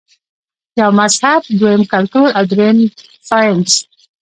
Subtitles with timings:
[0.79, 2.77] يو مذهب، دويم کلتور او دريم
[3.29, 3.71] سائنس-